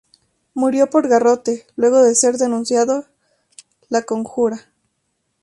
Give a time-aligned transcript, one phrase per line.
[0.55, 3.11] Murió por garrote luego de ser denunciada
[3.87, 4.71] la conjura.